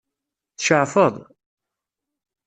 [0.57, 1.15] Tceɛfeḍ?